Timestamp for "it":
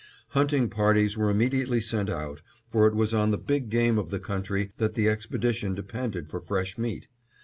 2.87-2.95